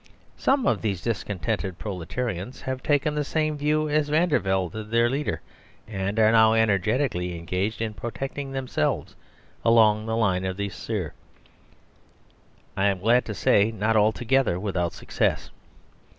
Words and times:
Some 0.35 0.65
of 0.65 0.81
these 0.81 1.03
discontented 1.03 1.77
proletarians 1.77 2.61
have 2.61 2.81
taken 2.81 3.13
the 3.13 3.23
same 3.23 3.55
view 3.55 3.87
as 3.87 4.09
Vandervelde 4.09 4.89
their 4.89 5.07
leader, 5.11 5.41
and 5.87 6.17
are 6.17 6.31
now 6.31 6.53
energetically 6.55 7.37
engaged 7.37 7.83
in 7.83 7.93
protecting 7.93 8.51
themselves 8.51 9.15
along 9.63 10.07
the 10.07 10.17
line 10.17 10.43
of 10.43 10.57
the 10.57 10.69
Yser; 10.69 11.13
I 12.75 12.85
am 12.87 12.97
glad 12.97 13.25
to 13.25 13.35
say 13.35 13.71
not 13.71 13.95
altogether 13.95 14.59
without 14.59 14.93
success. 14.93 15.51